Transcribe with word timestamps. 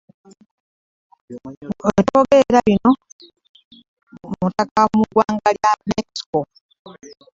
Wetwogerera 1.85 2.59
bino, 2.67 2.91
mutaka 4.41 4.81
mu 4.93 5.01
ggwanga 5.07 5.49
lya 5.59 5.71
Mexico 5.89 6.39